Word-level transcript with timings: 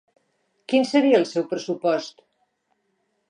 Quin 0.71 0.85
seria 0.91 1.19
el 1.19 1.27
seu 1.33 1.45
pressupost? 1.51 2.25